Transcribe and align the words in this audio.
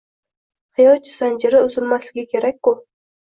Hayot 0.79 1.11
zanjiri 1.17 1.61
uzulmasligi 1.67 2.25
kerak-ku… 2.33 2.75